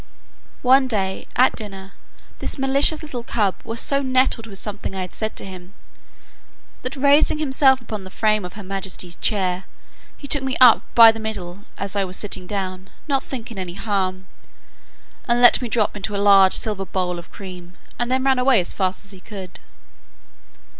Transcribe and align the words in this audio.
One 0.63 0.87
day, 0.87 1.27
at 1.35 1.55
dinner, 1.55 1.93
this 2.39 2.57
malicious 2.57 3.03
little 3.03 3.21
cub 3.21 3.53
was 3.63 3.79
so 3.79 4.01
nettled 4.01 4.47
with 4.47 4.57
something 4.57 4.95
I 4.95 5.01
had 5.01 5.13
said 5.13 5.35
to 5.35 5.45
him, 5.45 5.75
that, 6.81 6.95
raising 6.95 7.37
himself 7.37 7.81
upon 7.81 8.03
the 8.03 8.09
frame 8.09 8.43
of 8.43 8.53
her 8.53 8.63
majesty's 8.63 9.13
chair, 9.17 9.65
he 10.17 10.25
took 10.25 10.41
me 10.41 10.55
up 10.59 10.81
by 10.95 11.11
the 11.11 11.19
middle, 11.19 11.65
as 11.77 11.95
I 11.95 12.03
was 12.03 12.17
sitting 12.17 12.47
down, 12.47 12.89
not 13.07 13.21
thinking 13.21 13.59
any 13.59 13.73
harm, 13.75 14.25
and 15.27 15.39
let 15.39 15.61
me 15.61 15.69
drop 15.69 15.95
into 15.95 16.15
a 16.15 16.17
large 16.17 16.53
silver 16.53 16.85
bowl 16.87 17.19
of 17.19 17.31
cream, 17.31 17.75
and 17.99 18.09
then 18.09 18.23
ran 18.23 18.39
away 18.39 18.59
as 18.59 18.73
fast 18.73 19.05
as 19.05 19.11
he 19.11 19.19
could. 19.19 19.59